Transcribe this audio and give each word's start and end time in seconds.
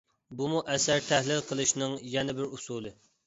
بۇمۇ 0.37 0.61
ئەسەر 0.75 1.03
تەھلىل 1.09 1.45
قىلىشنىڭ 1.51 1.93
يەنە 2.17 2.37
بىر 2.41 2.49
ئۇسۇلى. 2.57 2.97